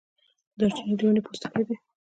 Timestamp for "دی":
1.67-1.75